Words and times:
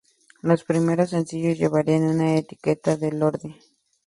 Los 0.41 0.63
primeros 0.63 1.11
sencillos 1.11 1.59
llevarían 1.59 2.01
una 2.05 2.35
etiqueta 2.35 2.97
de 2.97 3.11
Lordi. 3.11 3.55